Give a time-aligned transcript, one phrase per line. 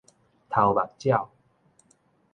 [0.49, 1.29] 頭目鳥